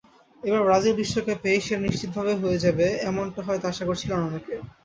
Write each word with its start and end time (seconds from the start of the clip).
এবার 0.43 0.61
ব্রাজিল 0.63 0.93
বিশ্বকাপেই 0.97 1.59
সেটা 1.61 1.83
নিশ্চিতভাবে 1.85 2.33
হয়ে 2.41 2.61
যাবে, 2.65 2.87
এমনটাই 3.09 3.45
হয়তো 3.47 3.65
আশা 3.67 3.83
করেছিলেন 3.87 4.19
অনেকে। 4.21 4.55